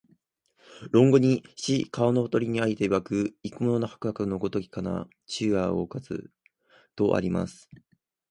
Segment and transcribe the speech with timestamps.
[0.89, 6.31] 論語に、「子、川のほとりに在りていわく、逝く者はかくの如きかな、昼夜をおかず」
[6.97, 7.69] とあります